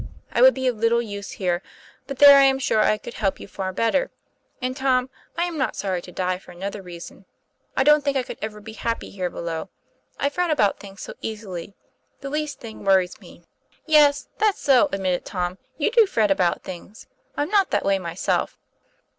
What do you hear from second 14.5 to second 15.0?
so,"